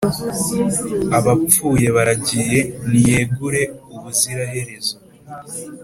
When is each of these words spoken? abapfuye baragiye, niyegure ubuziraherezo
abapfuye 1.17 1.87
baragiye, 1.95 2.59
niyegure 2.89 3.61
ubuziraherezo 3.95 4.95